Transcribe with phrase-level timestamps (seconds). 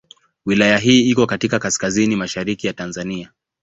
[0.45, 3.31] Wilaya hii iko katika kaskazini mashariki ya Tanzania.